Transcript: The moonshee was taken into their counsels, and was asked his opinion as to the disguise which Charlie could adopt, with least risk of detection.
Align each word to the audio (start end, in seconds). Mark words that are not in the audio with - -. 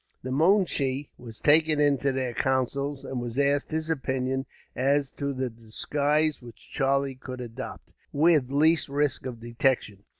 The 0.23 0.31
moonshee 0.31 1.11
was 1.19 1.39
taken 1.39 1.79
into 1.79 2.11
their 2.11 2.33
counsels, 2.33 3.05
and 3.05 3.21
was 3.21 3.37
asked 3.37 3.69
his 3.69 3.87
opinion 3.87 4.47
as 4.75 5.11
to 5.11 5.31
the 5.31 5.51
disguise 5.51 6.41
which 6.41 6.71
Charlie 6.71 7.13
could 7.13 7.39
adopt, 7.39 7.91
with 8.11 8.49
least 8.49 8.89
risk 8.89 9.27
of 9.27 9.39
detection. 9.39 10.03